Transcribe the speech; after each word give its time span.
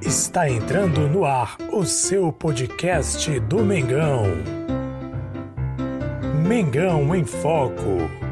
Está 0.00 0.48
entrando 0.48 1.08
no 1.08 1.24
ar 1.24 1.56
o 1.72 1.84
seu 1.84 2.32
podcast 2.32 3.40
do 3.40 3.64
Mengão. 3.64 4.26
Mengão 6.46 7.12
em 7.16 7.24
Foco. 7.24 8.27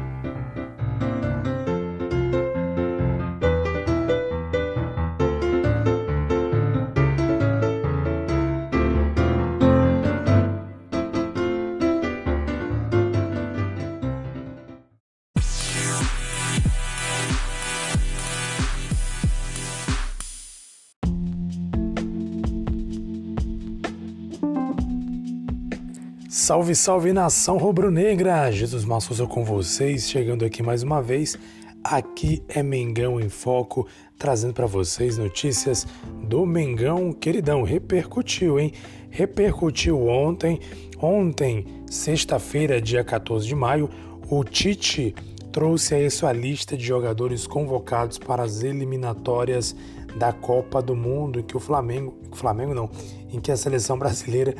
Salve, 26.37 26.75
salve 26.75 27.11
nação 27.11 27.57
rubro-negra! 27.57 28.51
Jesus 28.51 28.85
Massoso 28.85 29.25
com 29.25 29.43
vocês, 29.43 30.07
chegando 30.07 30.45
aqui 30.45 30.61
mais 30.61 30.83
uma 30.83 31.01
vez. 31.01 31.35
Aqui 31.83 32.43
é 32.47 32.61
Mengão 32.61 33.19
em 33.19 33.27
Foco, 33.27 33.87
trazendo 34.19 34.53
para 34.53 34.67
vocês 34.67 35.17
notícias 35.17 35.87
do 36.23 36.45
Mengão 36.45 37.11
queridão. 37.11 37.63
Repercutiu, 37.63 38.59
hein? 38.59 38.71
Repercutiu 39.09 40.07
ontem. 40.07 40.59
Ontem, 41.01 41.65
sexta-feira, 41.89 42.79
dia 42.79 43.03
14 43.03 43.47
de 43.47 43.55
maio, 43.55 43.89
o 44.29 44.43
Tite 44.43 45.15
trouxe 45.51 45.95
aí 45.95 46.07
sua 46.11 46.31
lista 46.33 46.77
de 46.77 46.85
jogadores 46.85 47.47
convocados 47.47 48.19
para 48.19 48.43
as 48.43 48.61
eliminatórias 48.61 49.75
da 50.17 50.33
Copa 50.33 50.81
do 50.81 50.95
Mundo, 50.95 51.39
em 51.39 51.43
que 51.43 51.55
o 51.55 51.59
Flamengo, 51.59 52.15
Flamengo 52.33 52.73
não, 52.73 52.89
em 53.31 53.39
que 53.39 53.51
a 53.51 53.57
seleção 53.57 53.97
brasileira 53.97 54.55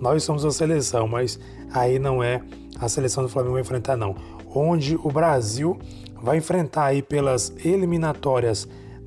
nós 0.00 0.22
somos 0.22 0.44
a 0.44 0.50
seleção, 0.50 1.06
mas 1.06 1.38
aí 1.72 1.98
não 1.98 2.22
é 2.22 2.40
a 2.78 2.88
seleção 2.88 3.22
do 3.22 3.28
Flamengo 3.28 3.52
vai 3.54 3.60
enfrentar 3.60 3.96
não. 3.96 4.14
Onde 4.54 4.96
o 4.96 5.10
Brasil 5.10 5.78
vai 6.22 6.38
enfrentar 6.38 6.86
aí 6.86 7.02
pelas 7.02 7.52
eliminatórias 7.64 8.66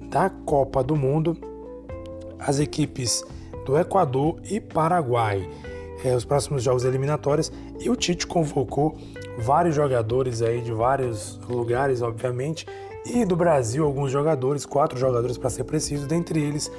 da 0.10 0.30
Copa 0.30 0.84
do 0.84 0.96
Mundo 0.96 1.36
as 2.40 2.60
equipes 2.60 3.24
do 3.66 3.78
Equador 3.78 4.40
e 4.50 4.60
Paraguai. 4.60 5.50
É, 6.04 6.14
os 6.16 6.26
próximos 6.26 6.62
jogos 6.62 6.84
eliminatórios 6.84 7.52
e 7.80 7.90
o 7.90 7.96
Tite 7.96 8.28
convocou 8.28 8.96
vários 9.38 9.74
jogadores 9.74 10.42
aí 10.42 10.62
de 10.62 10.72
vários 10.74 11.40
lugares, 11.48 12.02
obviamente, 12.02 12.68
e 13.06 13.26
do 13.26 13.36
Brasil 13.36 13.84
alguns 13.84 14.12
jogadores, 14.12 14.66
quatro 14.66 14.98
jogadores 14.98 15.38
para 15.38 15.50
ser 15.50 15.64
preciso, 15.64 16.08
dentre 16.08 16.42
eles 16.42 16.72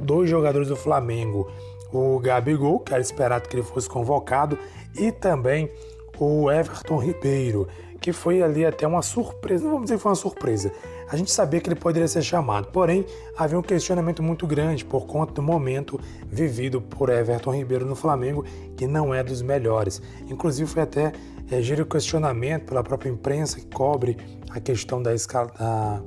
dois 0.00 0.28
jogadores 0.28 0.68
do 0.68 0.76
Flamengo, 0.76 1.50
o 1.92 2.18
Gabigol, 2.18 2.80
que 2.80 2.92
era 2.92 3.02
esperado 3.02 3.48
que 3.48 3.56
ele 3.56 3.62
fosse 3.62 3.88
convocado, 3.88 4.58
e 4.98 5.12
também 5.12 5.70
o 6.18 6.50
Everton 6.50 6.98
Ribeiro, 6.98 7.68
que 8.00 8.12
foi 8.12 8.42
ali 8.42 8.64
até 8.64 8.86
uma 8.86 9.02
surpresa, 9.02 9.64
não 9.64 9.72
vamos 9.72 9.84
dizer 9.84 9.96
que 9.96 10.02
foi 10.02 10.10
uma 10.10 10.16
surpresa. 10.16 10.72
A 11.08 11.16
gente 11.16 11.30
sabia 11.30 11.60
que 11.60 11.68
ele 11.68 11.78
poderia 11.78 12.08
ser 12.08 12.22
chamado, 12.22 12.68
porém 12.68 13.04
havia 13.36 13.58
um 13.58 13.62
questionamento 13.62 14.22
muito 14.22 14.46
grande 14.46 14.84
por 14.84 15.06
conta 15.06 15.32
do 15.34 15.42
momento 15.42 16.00
vivido 16.26 16.80
por 16.80 17.10
Everton 17.10 17.54
Ribeiro 17.54 17.84
no 17.84 17.94
Flamengo, 17.94 18.44
que 18.76 18.86
não 18.86 19.14
é 19.14 19.22
dos 19.22 19.42
melhores. 19.42 20.00
Inclusive 20.28 20.68
foi 20.68 20.82
até 20.82 21.12
é, 21.52 21.62
gera 21.62 21.82
o 21.82 21.86
questionamento 21.86 22.66
pela 22.66 22.82
própria 22.82 23.10
imprensa 23.10 23.60
que 23.60 23.66
cobre 23.66 24.16
a 24.50 24.60
questão 24.60 25.02
da 25.02 25.14
escala 25.14 25.52
da, 25.58 26.02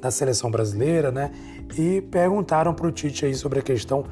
da 0.00 0.10
seleção 0.10 0.50
brasileira, 0.50 1.10
né? 1.10 1.30
E 1.76 2.00
perguntaram 2.02 2.74
para 2.74 2.86
o 2.86 2.92
Tite 2.92 3.26
aí 3.26 3.34
sobre 3.34 3.60
a 3.60 3.62
questão 3.62 4.04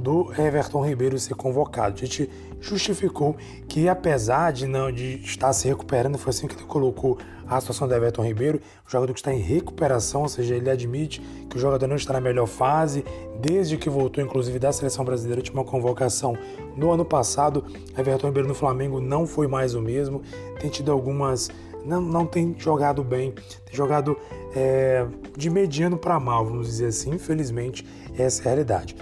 do 0.00 0.32
Everton 0.38 0.84
Ribeiro 0.84 1.18
ser 1.18 1.34
convocado. 1.34 1.94
A 1.94 1.98
gente 1.98 2.30
justificou 2.60 3.36
que, 3.68 3.88
apesar 3.88 4.52
de 4.52 4.66
não 4.66 4.90
de 4.90 5.20
estar 5.22 5.52
se 5.52 5.68
recuperando, 5.68 6.18
foi 6.18 6.30
assim 6.30 6.46
que 6.46 6.54
ele 6.54 6.64
colocou 6.64 7.18
a 7.46 7.60
situação 7.60 7.86
do 7.88 7.94
Everton 7.94 8.22
Ribeiro, 8.22 8.60
o 8.86 8.90
jogador 8.90 9.12
que 9.12 9.18
está 9.18 9.32
em 9.32 9.40
recuperação, 9.40 10.22
ou 10.22 10.28
seja, 10.28 10.54
ele 10.54 10.70
admite 10.70 11.20
que 11.48 11.56
o 11.56 11.58
jogador 11.58 11.86
não 11.86 11.96
está 11.96 12.12
na 12.12 12.20
melhor 12.20 12.46
fase, 12.46 13.04
desde 13.40 13.76
que 13.76 13.90
voltou, 13.90 14.22
inclusive, 14.22 14.58
da 14.58 14.72
seleção 14.72 15.04
brasileira, 15.04 15.40
última 15.40 15.64
convocação 15.64 16.36
no 16.76 16.92
ano 16.92 17.04
passado. 17.04 17.64
Everton 17.98 18.28
Ribeiro 18.28 18.48
no 18.48 18.54
Flamengo 18.54 19.00
não 19.00 19.26
foi 19.26 19.48
mais 19.48 19.74
o 19.74 19.82
mesmo, 19.82 20.22
tem 20.60 20.70
tido 20.70 20.92
algumas. 20.92 21.50
Não, 21.84 22.00
não 22.00 22.26
tem 22.26 22.54
jogado 22.58 23.02
bem, 23.02 23.32
tem 23.32 23.74
jogado 23.74 24.16
é, 24.54 25.06
de 25.34 25.48
mediano 25.48 25.96
para 25.96 26.20
mal, 26.20 26.44
vamos 26.44 26.66
dizer 26.66 26.88
assim. 26.88 27.14
Infelizmente, 27.14 27.86
essa 28.18 28.42
é 28.42 28.44
a 28.44 28.48
realidade. 28.48 28.94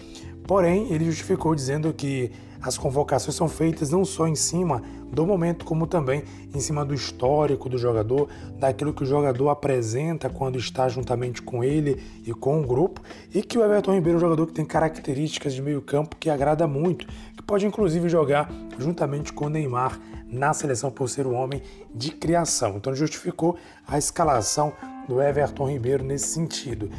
Porém, 0.48 0.90
ele 0.90 1.04
justificou 1.04 1.54
dizendo 1.54 1.92
que 1.92 2.32
as 2.62 2.78
convocações 2.78 3.36
são 3.36 3.50
feitas 3.50 3.90
não 3.90 4.02
só 4.02 4.26
em 4.26 4.34
cima 4.34 4.82
do 5.12 5.26
momento, 5.26 5.62
como 5.62 5.86
também 5.86 6.24
em 6.54 6.58
cima 6.58 6.86
do 6.86 6.94
histórico 6.94 7.68
do 7.68 7.76
jogador, 7.76 8.30
daquilo 8.58 8.94
que 8.94 9.02
o 9.02 9.06
jogador 9.06 9.50
apresenta 9.50 10.30
quando 10.30 10.58
está 10.58 10.88
juntamente 10.88 11.42
com 11.42 11.62
ele 11.62 12.02
e 12.24 12.32
com 12.32 12.62
o 12.62 12.66
grupo, 12.66 13.02
e 13.32 13.42
que 13.42 13.58
o 13.58 13.62
Everton 13.62 13.92
Ribeiro 13.92 14.16
é 14.16 14.18
um 14.18 14.20
jogador 14.20 14.46
que 14.46 14.54
tem 14.54 14.64
características 14.64 15.52
de 15.52 15.60
meio-campo 15.60 16.16
que 16.16 16.30
agrada 16.30 16.66
muito, 16.66 17.06
que 17.36 17.42
pode 17.42 17.66
inclusive 17.66 18.08
jogar 18.08 18.50
juntamente 18.78 19.34
com 19.34 19.44
o 19.44 19.50
Neymar 19.50 20.00
na 20.26 20.54
seleção 20.54 20.90
por 20.90 21.10
ser 21.10 21.26
um 21.26 21.34
homem 21.34 21.62
de 21.94 22.10
criação. 22.10 22.78
Então 22.78 22.94
justificou 22.94 23.58
a 23.86 23.98
escalação 23.98 24.72
do 25.06 25.20
Everton 25.20 25.68
Ribeiro 25.70 26.02
nesse 26.02 26.28
sentido. 26.28 26.90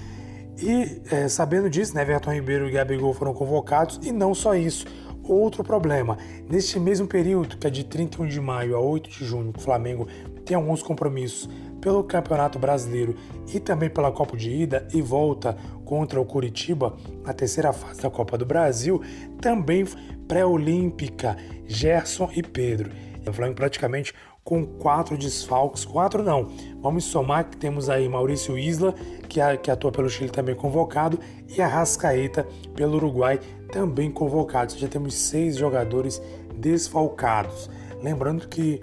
E 0.62 1.02
é, 1.09 1.28
sabendo 1.28 1.70
disso, 1.70 1.96
né, 1.96 2.02
Everton 2.02 2.34
Ribeiro 2.34 2.68
e 2.68 2.72
Gabigol 2.72 3.14
foram 3.14 3.34
convocados 3.34 4.00
e 4.03 4.12
não 4.12 4.34
só 4.34 4.56
isso. 4.56 4.86
Outro 5.24 5.64
problema, 5.64 6.18
neste 6.50 6.80
mesmo 6.80 7.08
período, 7.08 7.58
que 7.58 7.68
é 7.68 7.70
de 7.70 7.84
31 7.84 8.28
de 8.28 8.42
maio 8.42 8.75
a 8.75 8.80
8 8.80 9.09
de 9.09 9.25
junho, 9.25 9.53
o 9.56 9.59
Flamengo 9.59 10.08
tem 10.44 10.56
alguns 10.56 10.81
compromissos 10.81 11.48
pelo 11.80 12.03
Campeonato 12.03 12.58
Brasileiro 12.58 13.16
e 13.53 13.59
também 13.59 13.90
pela 13.90 14.12
Copa 14.12 14.36
de 14.36 14.50
Ida 14.50 14.88
e 14.94 15.02
volta 15.02 15.56
contra 15.86 16.19
o 16.19 16.25
Curitiba 16.25 16.98
na 17.24 17.31
terceira 17.31 17.72
fase 17.72 18.02
da 18.02 18.09
Copa 18.09 18.38
do 18.38 18.46
Brasil, 18.46 19.02
também 19.40 19.86
pré-olímpica, 20.28 21.38
Gerson 21.68 22.30
e 22.36 22.44
Pedro. 22.44 22.92
O 23.28 23.31
Flamengo 23.31 23.56
praticamente 23.56 24.14
com 24.50 24.66
quatro 24.66 25.16
desfalques, 25.16 25.86
quatro 25.86 26.24
não, 26.24 26.48
vamos 26.82 27.04
somar 27.04 27.48
que 27.48 27.56
temos 27.56 27.88
aí 27.88 28.10
Maurício 28.10 28.58
Isla, 28.58 28.96
que, 29.28 29.40
que 29.62 29.70
atua 29.70 29.92
pelo 29.92 30.10
Chile 30.10 30.32
também 30.32 30.56
convocado, 30.56 31.20
e 31.48 31.62
a 31.62 31.68
Rascaeta 31.68 32.48
pelo 32.74 32.96
Uruguai 32.96 33.40
também 33.72 34.10
convocado. 34.10 34.76
Já 34.76 34.88
temos 34.88 35.14
seis 35.14 35.56
jogadores 35.56 36.20
desfalcados. 36.56 37.70
Lembrando 38.02 38.48
que 38.48 38.82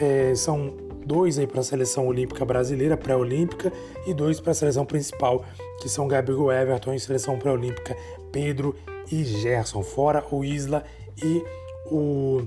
é, 0.00 0.34
são 0.34 0.76
dois 1.06 1.38
aí 1.38 1.46
para 1.46 1.60
a 1.60 1.64
seleção 1.64 2.08
olímpica 2.08 2.44
brasileira, 2.44 2.96
pré-olímpica, 2.96 3.72
e 4.08 4.12
dois 4.12 4.40
para 4.40 4.50
a 4.50 4.54
seleção 4.54 4.84
principal, 4.84 5.44
que 5.80 5.88
são 5.88 6.08
Gabigol 6.08 6.50
Everton 6.50 6.92
e 6.92 6.98
seleção 6.98 7.38
pré-olímpica 7.38 7.96
Pedro 8.32 8.74
e 9.12 9.22
Gerson, 9.22 9.84
fora 9.84 10.24
o 10.32 10.44
Isla 10.44 10.82
e 11.22 11.40
o 11.86 12.42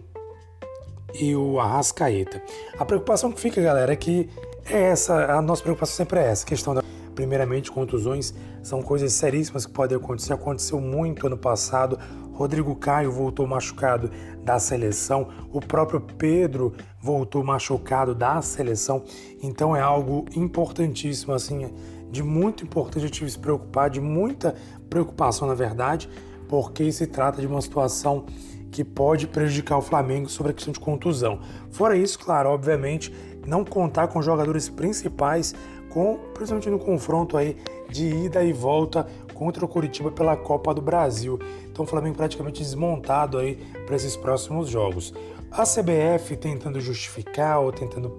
e 1.14 1.36
o 1.36 1.60
Arrascaeta. 1.60 2.42
A 2.78 2.86
preocupação 2.86 3.32
que 3.32 3.40
fica, 3.40 3.62
galera, 3.62 3.94
é 3.94 3.96
que 3.96 4.30
é 4.66 4.82
essa, 4.84 5.34
a 5.34 5.42
nossa 5.42 5.62
preocupação 5.62 5.96
sempre 5.96 6.20
é 6.20 6.28
essa, 6.28 6.46
questão 6.46 6.74
da 6.74 6.84
primeiramente 7.18 7.72
contusões 7.72 8.32
são 8.62 8.84
coisas 8.84 9.12
seríssimas 9.12 9.66
que 9.66 9.72
podem 9.72 9.98
acontecer, 9.98 10.34
aconteceu 10.34 10.80
muito 10.80 11.26
ano 11.26 11.38
passado. 11.38 11.98
Rodrigo 12.32 12.76
Caio 12.76 13.12
voltou 13.12 13.48
machucado 13.48 14.12
da 14.44 14.60
seleção, 14.60 15.28
o 15.52 15.60
próprio 15.60 16.00
Pedro 16.00 16.76
voltou 17.02 17.44
machucado 17.44 18.14
da 18.14 18.40
seleção. 18.44 19.04
Então 19.42 19.76
é 19.76 19.82
algo 19.82 20.26
importantíssimo 20.36 21.34
assim, 21.34 21.74
de 22.12 22.22
muito 22.22 22.64
importante 22.64 23.06
a 23.06 23.08
gente 23.08 23.28
se 23.28 23.40
preocupar, 23.40 23.90
de 23.90 24.00
muita 24.00 24.54
preocupação 24.88 25.48
na 25.48 25.56
verdade, 25.56 26.08
porque 26.48 26.92
se 26.92 27.08
trata 27.08 27.42
de 27.42 27.48
uma 27.48 27.62
situação 27.62 28.28
que 28.72 28.84
pode 28.84 29.28
prejudicar 29.28 29.78
o 29.78 29.82
Flamengo 29.82 30.30
sobre 30.30 30.52
a 30.52 30.54
questão 30.54 30.74
de 30.74 30.80
contusão. 30.80 31.40
Fora 31.70 31.96
isso, 31.96 32.20
claro, 32.20 32.50
obviamente, 32.50 33.14
não 33.46 33.64
contar 33.64 34.08
com 34.08 34.22
jogadores 34.22 34.70
principais, 34.70 35.56
com, 35.90 36.20
principalmente 36.34 36.70
no 36.70 36.80
confronto 36.80 37.38
aí 37.38 37.58
de 37.90 38.06
ida 38.06 38.44
e 38.44 38.52
volta 38.52 39.08
contra 39.34 39.64
o 39.64 39.68
Curitiba 39.68 40.12
pela 40.12 40.36
Copa 40.36 40.74
do 40.74 40.82
Brasil. 40.82 41.40
Então 41.72 41.86
o 41.86 41.88
Flamengo 41.88 42.18
praticamente 42.18 42.62
desmontado 42.62 43.38
aí 43.38 43.56
para 43.86 43.96
esses 43.96 44.18
próximos 44.18 44.68
jogos. 44.70 45.14
A 45.52 45.64
CBF 45.64 46.36
tentando 46.36 46.82
justificar 46.82 47.60
ou 47.62 47.72
tentando 47.72 48.18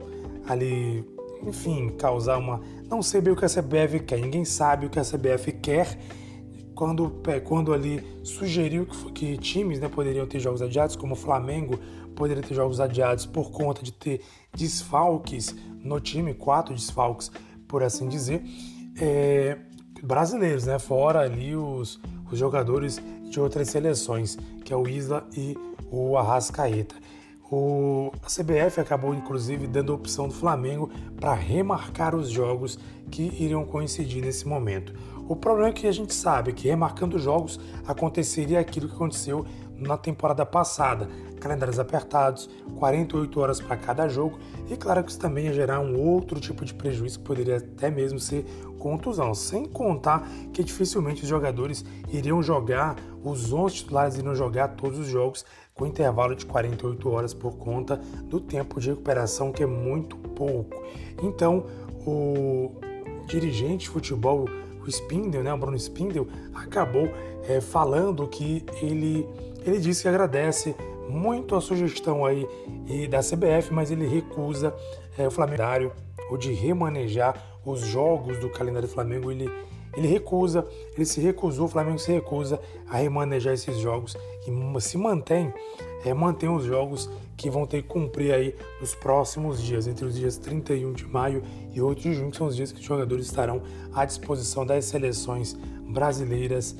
ali, 0.48 1.04
enfim, 1.42 1.90
causar 1.90 2.38
uma. 2.38 2.60
Não 2.88 3.02
sei 3.02 3.20
bem 3.20 3.32
o 3.32 3.36
que 3.36 3.44
a 3.44 3.48
CBF 3.48 4.00
quer, 4.00 4.18
ninguém 4.18 4.44
sabe 4.44 4.86
o 4.86 4.90
que 4.90 4.98
a 4.98 5.04
CBF 5.04 5.52
quer 5.52 5.98
quando, 6.78 7.12
quando 7.42 7.72
ali 7.72 8.06
sugeriu 8.22 8.86
que, 8.86 9.10
que 9.10 9.36
times 9.36 9.80
né, 9.80 9.88
poderiam 9.88 10.24
ter 10.28 10.38
jogos 10.38 10.62
adiados, 10.62 10.94
como 10.94 11.14
o 11.14 11.16
Flamengo 11.16 11.76
poderia 12.14 12.40
ter 12.40 12.54
jogos 12.54 12.78
adiados 12.78 13.26
por 13.26 13.50
conta 13.50 13.82
de 13.82 13.90
ter 13.90 14.20
desfalques 14.54 15.56
no 15.82 15.98
time, 15.98 16.34
quatro 16.34 16.72
desfalques, 16.72 17.32
por 17.66 17.82
assim 17.82 18.08
dizer, 18.08 18.44
é, 18.96 19.58
brasileiros, 20.04 20.66
né? 20.66 20.78
Fora 20.78 21.18
ali 21.18 21.56
os, 21.56 22.00
os 22.30 22.38
jogadores 22.38 23.02
de 23.28 23.40
outras 23.40 23.70
seleções, 23.70 24.38
que 24.64 24.72
é 24.72 24.76
o 24.76 24.86
Isla 24.86 25.26
e 25.36 25.56
o 25.90 26.16
Arrascaeta. 26.16 26.94
O, 27.50 28.12
a 28.22 28.26
CBF 28.26 28.80
acabou 28.80 29.12
inclusive 29.12 29.66
dando 29.66 29.90
a 29.90 29.96
opção 29.96 30.28
do 30.28 30.34
Flamengo 30.34 30.90
para 31.18 31.34
remarcar 31.34 32.14
os 32.14 32.30
jogos 32.30 32.78
que 33.10 33.22
iriam 33.42 33.64
coincidir 33.64 34.22
nesse 34.22 34.46
momento. 34.46 34.94
O 35.28 35.36
problema 35.36 35.68
é 35.68 35.72
que 35.72 35.86
a 35.86 35.92
gente 35.92 36.14
sabe 36.14 36.54
que 36.54 36.68
remarcando 36.68 37.18
jogos 37.18 37.60
aconteceria 37.86 38.58
aquilo 38.58 38.88
que 38.88 38.94
aconteceu 38.94 39.44
na 39.76 39.96
temporada 39.96 40.44
passada, 40.44 41.06
calendários 41.38 41.78
apertados, 41.78 42.48
48 42.76 43.38
horas 43.38 43.60
para 43.60 43.76
cada 43.76 44.08
jogo, 44.08 44.38
e 44.68 44.76
claro 44.76 45.04
que 45.04 45.10
isso 45.10 45.20
também 45.20 45.44
ia 45.44 45.52
gerar 45.52 45.80
um 45.80 46.00
outro 46.00 46.40
tipo 46.40 46.64
de 46.64 46.72
prejuízo 46.74 47.18
que 47.18 47.24
poderia 47.26 47.58
até 47.58 47.90
mesmo 47.90 48.18
ser 48.18 48.44
contusão, 48.78 49.34
sem 49.34 49.66
contar 49.66 50.26
que 50.52 50.64
dificilmente 50.64 51.22
os 51.22 51.28
jogadores 51.28 51.84
iriam 52.10 52.42
jogar, 52.42 52.96
os 53.22 53.52
11 53.52 53.74
titulares 53.74 54.16
iriam 54.16 54.34
jogar 54.34 54.68
todos 54.68 54.98
os 54.98 55.08
jogos 55.08 55.44
com 55.74 55.86
intervalo 55.86 56.34
de 56.34 56.46
48 56.46 57.10
horas 57.10 57.34
por 57.34 57.56
conta 57.56 57.98
do 58.24 58.40
tempo 58.40 58.80
de 58.80 58.90
recuperação 58.90 59.52
que 59.52 59.62
é 59.62 59.66
muito 59.66 60.16
pouco. 60.16 60.82
Então, 61.22 61.66
o 62.04 62.72
dirigente 63.26 63.84
de 63.84 63.90
futebol, 63.90 64.46
o 64.88 64.92
Spindel, 64.92 65.42
né, 65.42 65.52
o 65.52 65.58
Bruno 65.58 65.76
Spindel, 65.76 66.26
acabou 66.54 67.08
é, 67.48 67.60
falando 67.60 68.26
que 68.26 68.64
ele, 68.82 69.26
ele 69.64 69.78
disse 69.78 70.02
que 70.02 70.08
agradece 70.08 70.74
muito 71.08 71.54
a 71.54 71.60
sugestão 71.60 72.24
aí 72.24 72.46
da 73.08 73.20
CBF, 73.20 73.72
mas 73.72 73.90
ele 73.90 74.06
recusa 74.06 74.74
é, 75.16 75.26
o 75.26 75.30
Flamengo 75.30 75.92
ou 76.30 76.36
de 76.36 76.52
remanejar 76.52 77.42
os 77.64 77.80
jogos 77.80 78.38
do 78.38 78.50
calendário 78.50 78.88
do 78.88 78.92
Flamengo. 78.92 79.30
Ele, 79.30 79.50
ele 79.96 80.06
recusa, 80.06 80.66
ele 80.94 81.04
se 81.04 81.20
recusou, 81.20 81.66
o 81.66 81.68
Flamengo 81.68 81.98
se 81.98 82.12
recusa 82.12 82.60
a 82.88 82.98
remanejar 82.98 83.54
esses 83.54 83.78
jogos 83.78 84.16
e 84.46 84.80
se 84.80 84.98
mantém, 84.98 85.52
é, 86.04 86.48
os 86.48 86.64
jogos 86.64 87.10
que 87.36 87.48
vão 87.48 87.66
ter 87.66 87.82
que 87.82 87.88
cumprir 87.88 88.32
aí 88.32 88.54
nos 88.80 88.94
próximos 88.94 89.62
dias, 89.62 89.86
entre 89.86 90.04
os 90.04 90.14
dias 90.16 90.36
31 90.36 90.92
de 90.92 91.06
maio 91.06 91.42
e 91.72 91.80
8 91.80 92.02
de 92.02 92.14
junho, 92.14 92.30
que 92.30 92.36
são 92.36 92.46
os 92.46 92.56
dias 92.56 92.72
que 92.72 92.80
os 92.80 92.84
jogadores 92.84 93.26
estarão 93.26 93.62
à 93.92 94.04
disposição 94.04 94.66
das 94.66 94.84
seleções 94.86 95.56
brasileiras 95.88 96.76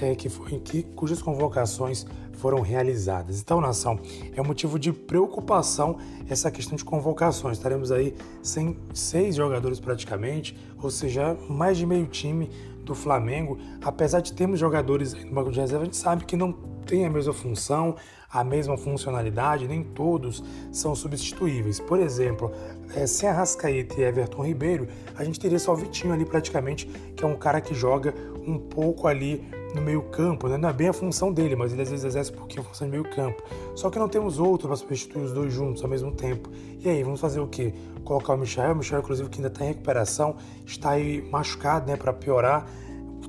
é, 0.00 0.14
que, 0.14 0.28
foi, 0.28 0.58
que 0.58 0.82
cujas 0.82 1.22
convocações 1.22 2.06
foram 2.32 2.60
realizadas. 2.60 3.40
Então, 3.40 3.60
nação, 3.60 3.98
é 4.34 4.42
motivo 4.42 4.78
de 4.78 4.92
preocupação 4.92 5.98
essa 6.28 6.50
questão 6.50 6.74
de 6.74 6.84
convocações. 6.84 7.58
Estaremos 7.58 7.92
aí 7.92 8.14
sem 8.42 8.76
seis 8.94 9.36
jogadores 9.36 9.78
praticamente, 9.78 10.56
ou 10.82 10.90
seja, 10.90 11.36
mais 11.48 11.76
de 11.76 11.84
meio 11.84 12.06
time 12.06 12.50
do 12.82 12.94
Flamengo. 12.94 13.58
Apesar 13.82 14.20
de 14.20 14.32
termos 14.32 14.58
jogadores 14.58 15.12
no 15.12 15.32
banco 15.32 15.52
de 15.52 15.60
reserva, 15.60 15.82
a 15.82 15.84
gente 15.84 15.98
sabe 15.98 16.24
que 16.24 16.36
não 16.36 16.52
tem 16.90 17.06
a 17.06 17.10
mesma 17.10 17.32
função, 17.32 17.94
a 18.28 18.42
mesma 18.42 18.76
funcionalidade, 18.76 19.68
nem 19.68 19.84
todos 19.84 20.42
são 20.72 20.92
substituíveis. 20.92 21.78
Por 21.78 22.00
exemplo, 22.00 22.50
é, 22.96 23.06
sem 23.06 23.28
Arrascaeta 23.28 24.00
e 24.00 24.02
Everton 24.02 24.44
Ribeiro, 24.44 24.88
a 25.14 25.22
gente 25.22 25.38
teria 25.38 25.58
só 25.60 25.72
o 25.72 25.76
Vitinho 25.76 26.12
ali 26.12 26.24
praticamente, 26.24 26.86
que 27.16 27.24
é 27.24 27.26
um 27.28 27.36
cara 27.36 27.60
que 27.60 27.72
joga 27.74 28.12
um 28.44 28.58
pouco 28.58 29.06
ali 29.06 29.48
no 29.72 29.80
meio 29.80 30.02
campo, 30.02 30.48
né? 30.48 30.56
não 30.56 30.68
é 30.68 30.72
bem 30.72 30.88
a 30.88 30.92
função 30.92 31.32
dele, 31.32 31.54
mas 31.54 31.72
ele 31.72 31.82
às 31.82 31.90
vezes 31.90 32.04
exerce 32.04 32.32
um 32.32 32.36
pouquinho 32.36 32.62
a 32.62 32.64
função 32.64 32.88
de 32.88 32.90
meio 32.90 33.04
campo. 33.14 33.40
Só 33.76 33.88
que 33.88 34.00
não 34.00 34.08
temos 34.08 34.40
outro 34.40 34.66
para 34.66 34.76
substituir 34.76 35.22
os 35.22 35.32
dois 35.32 35.52
juntos 35.52 35.84
ao 35.84 35.88
mesmo 35.88 36.10
tempo. 36.10 36.50
E 36.80 36.88
aí, 36.88 37.04
vamos 37.04 37.20
fazer 37.20 37.38
o 37.38 37.46
quê? 37.46 37.72
Colocar 38.04 38.34
o 38.34 38.36
Michel, 38.36 38.72
o 38.72 38.76
Michel 38.76 38.98
inclusive 38.98 39.28
que 39.28 39.38
ainda 39.38 39.46
está 39.46 39.64
em 39.64 39.68
recuperação, 39.68 40.34
está 40.66 40.90
aí 40.90 41.22
machucado 41.30 41.88
né, 41.88 41.96
para 41.96 42.12
piorar. 42.12 42.66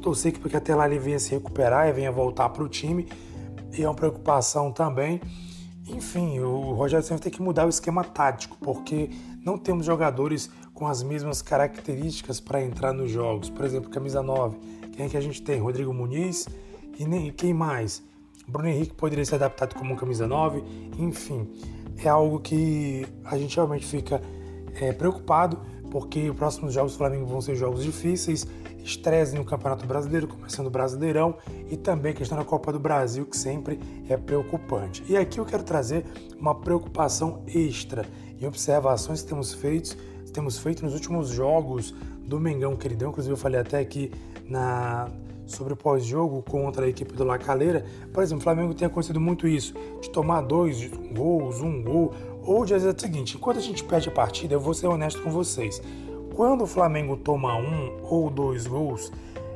Torcer 0.01 0.33
que 0.33 0.39
porque 0.39 0.57
até 0.57 0.73
lá 0.73 0.87
ele 0.87 0.97
venha 0.97 1.19
se 1.19 1.29
recuperar 1.29 1.87
e 1.87 1.91
venha 1.91 2.11
voltar 2.11 2.49
para 2.49 2.63
o 2.63 2.67
time. 2.67 3.07
E 3.77 3.83
é 3.83 3.87
uma 3.87 3.95
preocupação 3.95 4.71
também. 4.71 5.21
Enfim, 5.87 6.39
o 6.39 6.73
Rogério 6.73 7.05
sempre 7.05 7.23
tem 7.23 7.31
que 7.31 7.41
mudar 7.41 7.65
o 7.65 7.69
esquema 7.69 8.03
tático, 8.03 8.57
porque 8.61 9.09
não 9.43 9.57
temos 9.57 9.85
jogadores 9.85 10.49
com 10.73 10.87
as 10.87 11.03
mesmas 11.03 11.41
características 11.41 12.39
para 12.39 12.61
entrar 12.61 12.93
nos 12.93 13.11
jogos. 13.11 13.49
Por 13.49 13.65
exemplo, 13.65 13.89
camisa 13.89 14.21
9 14.21 14.81
quem 14.91 15.05
é 15.05 15.09
que 15.09 15.17
a 15.17 15.21
gente 15.21 15.41
tem? 15.41 15.59
Rodrigo 15.59 15.93
Muniz 15.93 16.47
e 16.99 17.05
nem, 17.05 17.31
quem 17.31 17.53
mais? 17.53 18.03
Bruno 18.47 18.67
Henrique 18.67 18.93
poderia 18.93 19.23
ser 19.25 19.35
adaptado 19.35 19.75
como 19.75 19.95
camisa 19.95 20.27
9, 20.27 20.63
enfim, 20.99 21.49
é 21.97 22.09
algo 22.09 22.39
que 22.39 23.07
a 23.23 23.37
gente 23.37 23.55
realmente 23.55 23.85
fica 23.85 24.21
é, 24.79 24.91
preocupado, 24.91 25.59
porque 25.89 26.29
os 26.29 26.35
próximos 26.35 26.73
jogos 26.73 26.93
do 26.93 26.97
Flamengo 26.97 27.25
vão 27.25 27.39
ser 27.39 27.55
jogos 27.55 27.83
difíceis, 27.83 28.45
estresse 28.83 29.35
no 29.35 29.45
Campeonato 29.45 29.85
Brasileiro, 29.85 30.27
começando 30.27 30.67
o 30.67 30.69
Brasileirão, 30.69 31.37
e 31.71 31.77
também 31.77 32.13
questão 32.13 32.37
da 32.37 32.43
Copa 32.43 32.73
do 32.73 32.79
Brasil, 32.79 33.25
que 33.25 33.37
sempre 33.37 33.79
é 34.09 34.17
preocupante. 34.17 35.03
E 35.07 35.15
aqui 35.15 35.39
eu 35.39 35.45
quero 35.45 35.63
trazer 35.63 36.05
uma 36.37 36.53
preocupação 36.53 37.41
extra 37.47 38.05
e 38.37 38.45
observações 38.45 39.21
que 39.21 39.29
temos 39.29 39.53
feito, 39.53 39.95
temos 40.33 40.57
feito 40.59 40.83
nos 40.83 40.93
últimos 40.93 41.29
jogos 41.29 41.95
do 42.25 42.39
Mengão 42.39 42.75
Queridão, 42.75 43.09
inclusive 43.09 43.33
eu 43.33 43.37
falei 43.37 43.59
até 43.59 43.79
aqui 43.79 44.11
na, 44.45 45.09
sobre 45.45 45.73
o 45.73 45.75
pós-jogo 45.77 46.43
contra 46.43 46.85
a 46.85 46.89
equipe 46.89 47.13
do 47.13 47.23
La 47.23 47.37
Calera, 47.37 47.85
por 48.13 48.21
exemplo, 48.21 48.41
o 48.41 48.43
Flamengo 48.43 48.73
tem 48.73 48.85
acontecido 48.85 49.19
muito 49.19 49.47
isso, 49.47 49.73
de 50.01 50.09
tomar 50.09 50.41
dois 50.41 50.89
gols, 51.13 51.61
um 51.61 51.81
gol, 51.81 52.13
ou 52.43 52.65
de 52.65 52.73
dizer 52.73 52.93
o 52.93 52.99
seguinte, 52.99 53.37
enquanto 53.37 53.57
a 53.57 53.61
gente 53.61 53.83
perde 53.83 54.09
a 54.09 54.11
partida, 54.11 54.53
eu 54.53 54.59
vou 54.59 54.73
ser 54.73 54.87
honesto 54.87 55.21
com 55.21 55.29
vocês, 55.29 55.81
quando 56.35 56.63
o 56.63 56.67
Flamengo 56.67 57.15
toma 57.17 57.55
um 57.55 57.97
ou 58.03 58.29
dois 58.29 58.65
gols, 58.67 59.11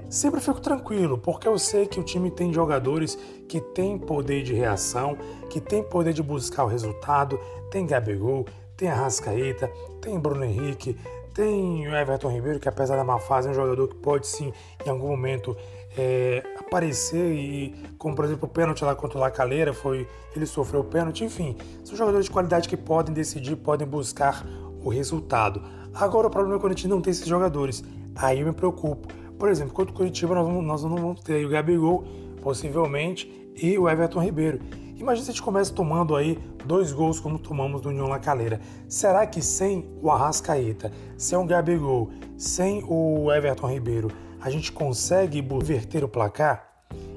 sempre 0.10 0.40
fico 0.40 0.60
tranquilo, 0.60 1.18
porque 1.18 1.48
eu 1.48 1.58
sei 1.58 1.86
que 1.86 2.00
o 2.00 2.04
time 2.04 2.30
tem 2.32 2.54
jogadores 2.54 3.18
que 3.48 3.60
têm 3.60 3.98
poder 3.98 4.44
de 4.44 4.54
reação, 4.54 5.18
que 5.50 5.60
tem 5.60 5.84
poder 5.84 6.14
de 6.14 6.24
buscar 6.24 6.64
o 6.64 6.68
resultado, 6.68 7.40
tem 7.72 7.86
Gabigol, 7.86 8.46
tem 8.78 8.90
Arrascaeta, 8.90 9.72
tem 10.02 10.20
Bruno 10.20 10.44
Henrique, 10.44 10.98
tem 11.34 11.88
o 11.88 11.96
Everton 11.96 12.30
Ribeiro, 12.30 12.60
que 12.60 12.70
apesar 12.70 12.96
da 12.96 13.04
má 13.04 13.20
fase, 13.20 13.48
é 13.48 13.52
um 13.52 13.54
jogador 13.54 13.88
que 13.88 13.96
pode 13.96 14.26
sim, 14.26 14.54
em 14.86 14.90
algum 14.90 15.10
momento, 15.10 15.56
é, 15.98 16.44
aparecer 16.58 17.32
e, 17.34 17.76
como 17.98 18.16
por 18.16 18.26
exemplo 18.26 18.48
o 18.48 18.52
pênalti 18.52 18.84
lá 18.84 18.96
contra 18.96 19.18
o 19.18 19.22
Lacaleira, 19.22 19.74
foi, 19.74 20.08
ele 20.36 20.46
sofreu 20.46 20.82
o 20.82 20.84
pênalti, 20.84 21.24
enfim, 21.24 21.58
são 21.84 21.96
jogadores 21.96 22.26
de 22.26 22.32
qualidade 22.32 22.70
que 22.70 22.78
podem 22.78 23.14
decidir, 23.14 23.56
podem 23.58 23.88
buscar 23.88 24.46
o 24.84 24.90
resultado. 24.90 25.62
Agora 25.94 26.28
o 26.28 26.30
problema 26.30 26.58
é 26.58 26.60
quando 26.60 26.74
a 26.74 26.76
gente 26.76 26.88
não 26.88 27.02
tem 27.02 27.12
esses 27.12 27.26
jogadores, 27.26 27.84
aí 28.16 28.40
eu 28.40 28.46
me 28.46 28.54
preocupo. 28.54 29.08
Por 29.46 29.52
exemplo, 29.52 29.76
contra 29.76 29.94
o 29.94 29.96
Curitiba 29.96 30.34
nós, 30.34 30.64
nós 30.64 30.84
não 30.84 30.96
vamos 30.96 31.22
ter 31.22 31.46
o 31.46 31.50
Gabigol, 31.50 32.04
possivelmente, 32.42 33.32
e 33.56 33.78
o 33.78 33.88
Everton 33.88 34.20
Ribeiro. 34.20 34.60
Imagina 34.98 35.24
se 35.24 35.30
a 35.30 35.34
gente 35.36 35.44
começa 35.44 35.72
tomando 35.72 36.16
aí 36.16 36.40
dois 36.66 36.92
gols 36.92 37.20
como 37.20 37.38
tomamos 37.38 37.80
do 37.80 37.90
União 37.90 38.08
La 38.08 38.18
Calera. 38.18 38.60
Será 38.90 39.24
que 39.28 39.44
sem 39.44 39.88
o 40.02 40.10
Arrascaeta, 40.10 40.92
sem 41.16 41.38
o 41.38 41.46
Gabigol, 41.46 42.10
sem 42.36 42.84
o 42.88 43.32
Everton 43.32 43.68
Ribeiro, 43.68 44.08
a 44.42 44.50
gente 44.50 44.72
consegue 44.72 45.38
inverter 45.38 46.04
o 46.04 46.10
placar? 46.10 46.68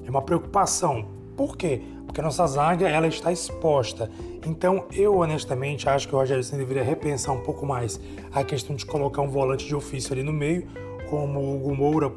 É 0.04 0.10
uma 0.10 0.20
preocupação. 0.20 1.08
Por 1.34 1.56
quê? 1.56 1.80
Porque 2.04 2.20
a 2.20 2.24
nossa 2.24 2.46
zaga 2.46 2.90
ela 2.90 3.06
está 3.06 3.32
exposta. 3.32 4.10
Então 4.46 4.84
eu 4.92 5.16
honestamente 5.16 5.88
acho 5.88 6.06
que 6.06 6.14
o 6.14 6.18
Rogério 6.18 6.44
Senna 6.44 6.58
deveria 6.58 6.84
repensar 6.84 7.34
um 7.34 7.40
pouco 7.40 7.64
mais 7.64 7.98
a 8.34 8.44
questão 8.44 8.76
de 8.76 8.84
colocar 8.84 9.22
um 9.22 9.28
volante 9.28 9.66
de 9.66 9.74
ofício 9.74 10.12
ali 10.12 10.22
no 10.22 10.32
meio, 10.32 10.68
como 11.08 11.40
o 11.40 11.56
Hugo 11.56 11.74
Moura, 11.74 12.12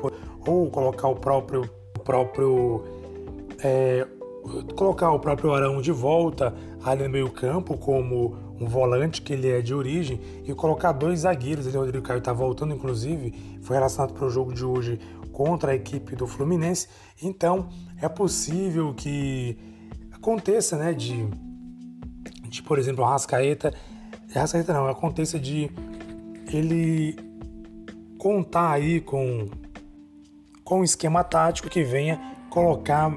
ou 0.45 0.69
colocar 0.69 1.07
o 1.07 1.15
próprio, 1.15 1.69
o 1.95 1.99
próprio 1.99 2.83
é, 3.63 4.07
colocar 4.75 5.11
o 5.11 5.19
próprio 5.19 5.53
Arão 5.53 5.81
de 5.81 5.91
volta 5.91 6.53
ali 6.83 7.03
no 7.03 7.09
meio 7.09 7.29
campo 7.29 7.77
como 7.77 8.35
um 8.59 8.67
volante 8.67 9.21
que 9.21 9.33
ele 9.33 9.49
é 9.49 9.61
de 9.61 9.73
origem 9.73 10.19
e 10.43 10.53
colocar 10.53 10.91
dois 10.91 11.21
zagueiros. 11.21 11.67
Ele, 11.67 11.77
o 11.77 11.81
Rodrigo 11.81 12.05
Caio 12.05 12.19
está 12.19 12.33
voltando, 12.33 12.73
inclusive, 12.73 13.33
foi 13.61 13.75
relacionado 13.75 14.13
para 14.13 14.25
o 14.25 14.29
jogo 14.29 14.53
de 14.53 14.65
hoje 14.65 14.99
contra 15.31 15.71
a 15.71 15.75
equipe 15.75 16.15
do 16.15 16.27
Fluminense. 16.27 16.87
Então 17.21 17.69
é 18.01 18.09
possível 18.09 18.93
que 18.93 19.57
aconteça, 20.11 20.77
né, 20.77 20.93
de, 20.93 21.27
de 22.47 22.61
por 22.63 22.77
exemplo, 22.77 23.03
o 23.03 23.07
Rascaeta, 23.07 23.73
Rascaeta 24.33 24.73
não, 24.73 24.87
aconteça 24.87 25.39
de 25.39 25.71
ele 26.51 27.15
contar 28.21 28.73
aí 28.73 29.01
com 29.01 29.47
com 30.63 30.81
um 30.81 30.83
esquema 30.83 31.23
tático 31.23 31.67
que 31.67 31.83
venha 31.83 32.21
colocar 32.51 33.11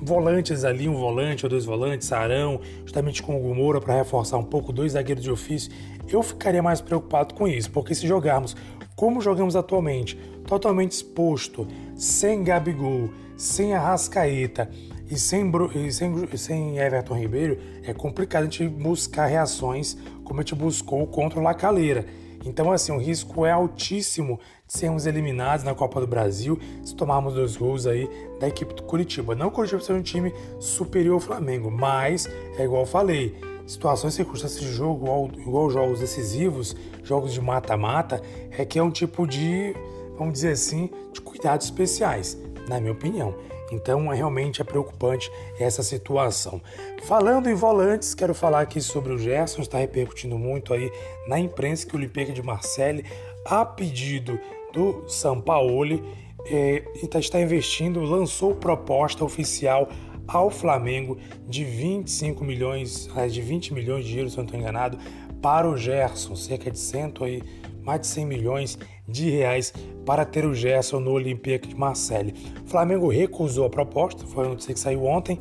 volantes 0.00 0.62
ali, 0.62 0.88
um 0.88 0.94
volante 0.94 1.44
ou 1.44 1.50
dois 1.50 1.64
volantes, 1.64 2.12
Arão, 2.12 2.60
justamente 2.84 3.20
com 3.20 3.36
o 3.36 3.40
Gumora 3.40 3.80
para 3.80 3.92
reforçar 3.92 4.38
um 4.38 4.44
pouco, 4.44 4.72
dois 4.72 4.92
zagueiros 4.92 5.24
de 5.24 5.32
ofício, 5.32 5.72
eu 6.08 6.22
ficaria 6.22 6.62
mais 6.62 6.80
preocupado 6.80 7.34
com 7.34 7.48
isso, 7.48 7.72
porque 7.72 7.92
se 7.92 8.06
jogarmos 8.06 8.54
como 8.94 9.20
jogamos 9.20 9.56
atualmente, 9.56 10.16
totalmente 10.46 10.92
exposto, 10.92 11.66
sem 11.96 12.44
Gabigol, 12.44 13.10
sem 13.36 13.74
Arrascaeta 13.74 14.70
e 15.10 15.18
sem, 15.18 15.50
e 15.74 15.92
sem, 15.92 16.36
sem 16.36 16.78
Everton 16.78 17.18
Ribeiro, 17.18 17.58
é 17.82 17.92
complicado 17.92 18.42
a 18.42 18.44
gente 18.44 18.68
buscar 18.68 19.26
reações 19.26 19.96
como 20.22 20.38
a 20.38 20.42
gente 20.44 20.54
buscou 20.54 21.04
contra 21.08 21.40
o 21.40 21.42
Lacaleira. 21.42 22.06
Então, 22.44 22.70
assim, 22.70 22.92
o 22.92 22.98
risco 22.98 23.46
é 23.46 23.50
altíssimo 23.50 24.38
de 24.66 24.74
sermos 24.74 25.06
eliminados 25.06 25.64
na 25.64 25.74
Copa 25.74 26.00
do 26.00 26.06
Brasil 26.06 26.58
se 26.84 26.94
tomarmos 26.94 27.34
dois 27.34 27.56
gols 27.56 27.86
aí 27.86 28.08
da 28.38 28.46
equipe 28.48 28.74
do 28.74 28.82
Curitiba. 28.82 29.34
Não 29.34 29.48
o 29.48 29.50
Curitiba 29.50 29.80
seja 29.80 29.98
um 29.98 30.02
time 30.02 30.32
superior 30.60 31.14
ao 31.14 31.20
Flamengo, 31.20 31.70
mas 31.70 32.28
é 32.58 32.64
igual 32.64 32.82
eu 32.82 32.86
falei, 32.86 33.34
situações 33.66 34.12
e 34.12 34.16
circunstâncias 34.16 34.60
de 34.60 34.72
jogo, 34.72 35.30
igual 35.38 35.70
jogos 35.70 36.00
decisivos, 36.00 36.76
jogos 37.02 37.32
de 37.32 37.40
mata-mata, 37.40 38.20
é 38.50 38.64
que 38.64 38.78
é 38.78 38.82
um 38.82 38.90
tipo 38.90 39.26
de, 39.26 39.74
vamos 40.18 40.34
dizer 40.34 40.52
assim, 40.52 40.90
de 41.12 41.20
cuidados 41.20 41.66
especiais, 41.66 42.38
na 42.68 42.80
minha 42.80 42.92
opinião. 42.92 43.34
Então, 43.72 44.08
realmente 44.08 44.60
é 44.60 44.64
preocupante 44.64 45.30
essa 45.58 45.82
situação. 45.82 46.60
Falando 47.04 47.48
em 47.48 47.54
volantes, 47.54 48.14
quero 48.14 48.34
falar 48.34 48.60
aqui 48.60 48.80
sobre 48.80 49.12
o 49.12 49.18
Gerson, 49.18 49.62
está 49.62 49.78
repercutindo 49.78 50.38
muito 50.38 50.72
aí 50.72 50.90
na 51.26 51.38
imprensa 51.38 51.86
que 51.86 51.94
o 51.94 51.98
Olympique 51.98 52.32
de 52.32 52.42
Marseille, 52.42 53.04
a 53.44 53.64
pedido 53.64 54.38
do 54.72 55.04
Sampaoli, 55.08 56.02
é, 56.46 56.84
está 57.16 57.40
investindo, 57.40 58.00
lançou 58.02 58.54
proposta 58.54 59.24
oficial 59.24 59.88
ao 60.26 60.50
Flamengo 60.50 61.18
de 61.46 61.64
25 61.64 62.44
milhões, 62.44 63.08
de 63.30 63.40
20 63.40 63.74
milhões 63.74 64.04
de 64.04 64.16
euros, 64.18 64.32
se 64.32 64.38
não 64.38 64.44
estou 64.44 64.58
enganado, 64.58 64.98
para 65.40 65.68
o 65.68 65.76
Gerson, 65.76 66.34
cerca 66.34 66.70
de 66.70 66.78
100 66.78 67.12
aí, 67.20 67.42
mais 67.84 68.00
de 68.00 68.06
100 68.08 68.26
milhões 68.26 68.78
de 69.06 69.30
reais 69.30 69.72
para 70.04 70.24
ter 70.24 70.44
o 70.44 70.54
Gerson 70.54 71.00
no 71.00 71.12
Olympique 71.12 71.68
de 71.68 71.76
Marseille. 71.76 72.34
O 72.64 72.68
Flamengo 72.68 73.08
recusou 73.08 73.66
a 73.66 73.70
proposta, 73.70 74.26
foi 74.26 74.44
uma 74.44 74.50
notícia 74.50 74.72
que 74.72 74.80
saiu 74.80 75.04
ontem, 75.04 75.38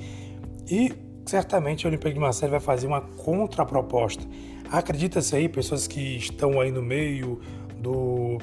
e 0.69 0.91
certamente 1.25 1.85
o 1.85 1.89
Olympique 1.89 2.13
de 2.13 2.19
Marseille 2.19 2.51
vai 2.51 2.59
fazer 2.59 2.87
uma 2.87 3.01
contraproposta. 3.01 4.23
Acredita-se 4.69 5.35
aí, 5.35 5.47
pessoas 5.47 5.87
que 5.87 6.17
estão 6.17 6.59
aí 6.59 6.71
no 6.71 6.81
meio 6.81 7.39
do 7.77 8.37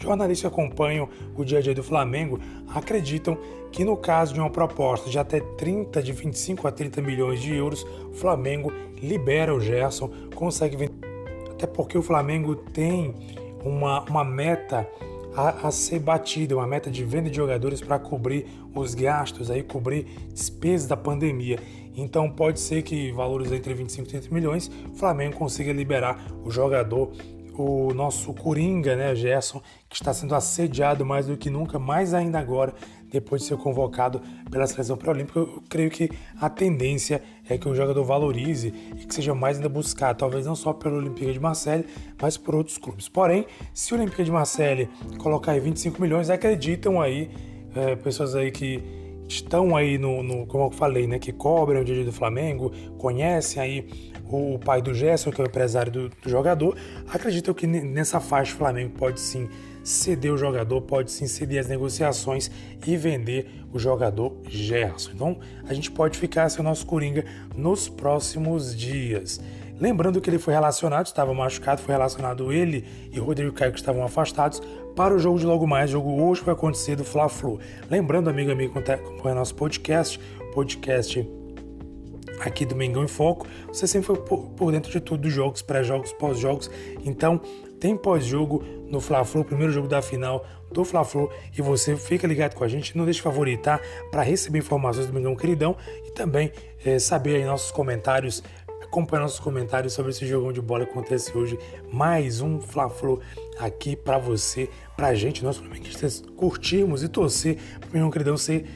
jornalistas 0.00 0.40
que 0.40 0.46
acompanham 0.60 1.08
o 1.36 1.44
dia 1.44 1.58
a 1.58 1.60
dia 1.60 1.74
do 1.74 1.82
Flamengo 1.82 2.40
acreditam 2.74 3.36
que 3.70 3.84
no 3.84 3.96
caso 3.96 4.32
de 4.32 4.40
uma 4.40 4.50
proposta 4.50 5.10
de 5.10 5.18
até 5.18 5.40
30, 5.40 6.02
de 6.02 6.12
25 6.12 6.66
a 6.66 6.72
30 6.72 7.02
milhões 7.02 7.40
de 7.40 7.54
euros, 7.54 7.84
o 8.10 8.14
Flamengo 8.14 8.72
libera 9.00 9.54
o 9.54 9.60
Gerson, 9.60 10.10
consegue 10.34 10.76
vender. 10.76 11.09
Até 11.60 11.66
porque 11.66 11.98
o 11.98 12.02
Flamengo 12.02 12.56
tem 12.56 13.14
uma, 13.62 14.00
uma 14.04 14.24
meta 14.24 14.88
a, 15.36 15.68
a, 15.68 15.70
ser 15.70 15.98
batida, 15.98 16.56
uma 16.56 16.66
meta 16.66 16.90
de 16.90 17.04
venda 17.04 17.28
de 17.28 17.36
jogadores 17.36 17.82
para 17.82 17.98
cobrir 17.98 18.46
os 18.74 18.94
gastos, 18.94 19.50
aí 19.50 19.62
cobrir 19.62 20.06
despesas 20.32 20.88
da 20.88 20.96
pandemia. 20.96 21.58
Então 21.94 22.30
pode 22.30 22.60
ser 22.60 22.80
que 22.80 23.12
valores 23.12 23.52
entre 23.52 23.74
25 23.74 24.08
e 24.08 24.10
30 24.10 24.34
milhões, 24.34 24.70
o 24.90 24.96
Flamengo 24.96 25.36
consiga 25.36 25.70
liberar 25.70 26.32
o 26.42 26.50
jogador 26.50 27.12
o 27.56 27.92
nosso 27.94 28.32
Coringa, 28.32 28.96
né, 28.96 29.14
Gerson, 29.14 29.60
que 29.88 29.96
está 29.96 30.12
sendo 30.12 30.34
assediado 30.34 31.04
mais 31.04 31.26
do 31.26 31.36
que 31.36 31.50
nunca, 31.50 31.78
mais 31.78 32.14
ainda 32.14 32.38
agora, 32.38 32.74
depois 33.10 33.42
de 33.42 33.48
ser 33.48 33.56
convocado 33.56 34.22
pela 34.50 34.66
seleção 34.66 34.96
pré-olímpica. 34.96 35.40
Eu 35.40 35.62
creio 35.68 35.90
que 35.90 36.10
a 36.40 36.48
tendência 36.48 37.22
é 37.48 37.58
que 37.58 37.68
o 37.68 37.74
jogador 37.74 38.04
valorize 38.04 38.72
e 38.96 39.06
que 39.06 39.14
seja 39.14 39.34
mais 39.34 39.56
ainda 39.56 39.68
buscado, 39.68 40.18
talvez 40.18 40.46
não 40.46 40.54
só 40.54 40.72
pelo 40.72 40.96
Olympique 40.96 41.32
de 41.32 41.40
Marseille, 41.40 41.84
mas 42.20 42.36
por 42.36 42.54
outros 42.54 42.78
clubes. 42.78 43.08
Porém, 43.08 43.46
se 43.74 43.92
o 43.92 43.96
Olympique 43.96 44.22
de 44.22 44.30
Marseille 44.30 44.88
colocar 45.18 45.52
aí 45.52 45.60
25 45.60 46.00
milhões, 46.00 46.30
acreditam 46.30 47.00
aí, 47.00 47.30
é, 47.74 47.96
pessoas 47.96 48.34
aí 48.34 48.50
que 48.50 48.82
estão 49.28 49.76
aí 49.76 49.96
no, 49.96 50.22
no, 50.22 50.46
como 50.46 50.64
eu 50.64 50.70
falei, 50.70 51.06
né, 51.06 51.18
que 51.18 51.32
cobram 51.32 51.80
o 51.80 51.84
dia 51.84 52.04
do 52.04 52.12
Flamengo, 52.12 52.72
conhecem 52.98 53.62
aí 53.62 54.09
o 54.36 54.58
pai 54.58 54.82
do 54.82 54.92
Gerson, 54.92 55.30
que 55.30 55.40
é 55.40 55.44
o 55.44 55.46
empresário 55.46 55.90
do, 55.90 56.08
do 56.08 56.28
jogador, 56.28 56.76
acreditam 57.12 57.54
que 57.54 57.66
nessa 57.66 58.20
faixa 58.20 58.54
o 58.54 58.58
Flamengo 58.58 58.92
pode 58.98 59.20
sim 59.20 59.48
ceder 59.82 60.32
o 60.32 60.36
jogador, 60.36 60.80
pode 60.82 61.10
sim 61.10 61.26
ceder 61.26 61.60
as 61.60 61.66
negociações 61.66 62.50
e 62.86 62.96
vender 62.96 63.50
o 63.72 63.78
jogador 63.78 64.36
Gerson. 64.48 65.12
Então 65.14 65.38
a 65.66 65.74
gente 65.74 65.90
pode 65.90 66.18
ficar 66.18 66.48
sem 66.48 66.60
o 66.60 66.64
nosso 66.64 66.86
Coringa 66.86 67.24
nos 67.56 67.88
próximos 67.88 68.76
dias. 68.76 69.40
Lembrando 69.80 70.20
que 70.20 70.28
ele 70.28 70.38
foi 70.38 70.52
relacionado, 70.52 71.06
estava 71.06 71.32
machucado, 71.32 71.80
foi 71.80 71.94
relacionado 71.94 72.52
ele 72.52 72.84
e 73.10 73.18
Rodrigo 73.18 73.52
Caio 73.52 73.72
que 73.72 73.78
estavam 73.78 74.04
afastados 74.04 74.60
para 74.94 75.14
o 75.14 75.18
jogo 75.18 75.38
de 75.38 75.46
logo 75.46 75.66
mais. 75.66 75.90
Jogo 75.90 76.22
hoje 76.22 76.42
vai 76.42 76.52
acontecer 76.52 76.96
do 76.96 77.04
Fla-Flu. 77.04 77.58
Lembrando, 77.90 78.28
amigo, 78.28 78.52
amigo, 78.52 78.78
acompanha 78.78 79.34
nosso 79.34 79.54
podcast, 79.54 80.20
podcast 80.52 81.39
aqui 82.40 82.64
do 82.64 82.74
Mengão 82.74 83.04
em 83.04 83.08
Foco, 83.08 83.46
você 83.68 83.86
sempre 83.86 84.06
foi 84.06 84.16
por, 84.16 84.48
por 84.50 84.72
dentro 84.72 84.90
de 84.90 85.00
tudo, 85.00 85.22
dos 85.22 85.32
jogos, 85.32 85.62
pré-jogos, 85.62 86.12
pós-jogos. 86.12 86.70
Então, 87.04 87.40
tem 87.80 87.96
pós-jogo 87.96 88.62
no 88.88 89.00
Fla-Flu, 89.00 89.44
primeiro 89.44 89.72
jogo 89.72 89.88
da 89.88 90.02
final 90.02 90.44
do 90.70 90.84
Fla-Flu, 90.84 91.30
e 91.56 91.62
você 91.62 91.96
fica 91.96 92.26
ligado 92.26 92.54
com 92.54 92.62
a 92.62 92.68
gente, 92.68 92.96
não 92.96 93.04
deixe 93.04 93.18
de 93.18 93.22
favoritar 93.22 93.80
para 94.10 94.22
receber 94.22 94.58
informações 94.58 95.06
do 95.06 95.12
Mengão 95.12 95.34
Queridão 95.34 95.76
e 96.06 96.10
também 96.12 96.52
é, 96.84 96.98
saber 96.98 97.36
aí 97.36 97.44
nossos 97.44 97.70
comentários 97.70 98.42
acompanhar 98.90 99.22
nossos 99.22 99.38
comentários 99.38 99.92
sobre 99.92 100.10
esse 100.10 100.26
jogão 100.26 100.52
de 100.52 100.60
bola 100.60 100.84
que 100.84 100.90
acontece 100.90 101.36
hoje. 101.36 101.56
Mais 101.92 102.40
um 102.40 102.60
Fla-Flu 102.60 103.20
aqui 103.58 103.94
para 103.94 104.18
você, 104.18 104.68
pra 104.96 105.14
gente, 105.14 105.44
nós 105.44 105.58
flamenguistas, 105.58 106.24
curtirmos 106.36 107.04
e 107.04 107.08
torcer 107.08 107.56
para 107.78 107.88
o 107.88 107.92
meu 107.92 108.10
queridão 108.10 108.36
ser, 108.36 108.66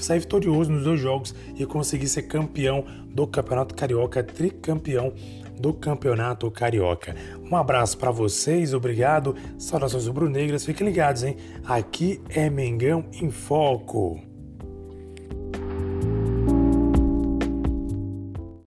sair 0.00 0.20
vitorioso 0.20 0.70
nos 0.70 0.84
dois 0.84 1.00
jogos 1.00 1.34
e 1.56 1.66
conseguir 1.66 2.06
ser 2.06 2.22
campeão 2.22 2.84
do 3.08 3.26
Campeonato 3.26 3.74
Carioca, 3.74 4.22
tricampeão 4.22 5.12
do 5.58 5.74
Campeonato 5.74 6.48
Carioca. 6.52 7.16
Um 7.50 7.56
abraço 7.56 7.98
para 7.98 8.12
vocês, 8.12 8.72
obrigado. 8.74 9.34
Saudações 9.58 10.06
rubro-negras, 10.06 10.64
fiquem 10.64 10.86
ligados, 10.86 11.24
hein? 11.24 11.36
Aqui 11.64 12.22
é 12.28 12.48
Mengão 12.48 13.04
em 13.12 13.30
Foco. 13.30 14.33